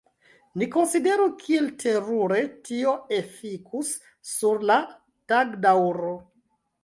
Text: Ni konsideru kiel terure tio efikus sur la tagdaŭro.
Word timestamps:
Ni 0.59 0.67
konsideru 0.75 1.25
kiel 1.41 1.67
terure 1.83 2.39
tio 2.69 2.95
efikus 3.19 3.93
sur 4.31 4.67
la 4.71 4.79
tagdaŭro. 5.33 6.15